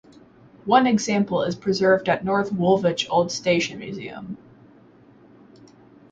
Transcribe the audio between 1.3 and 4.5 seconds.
is preserved at North Woolwich Old Station Museum.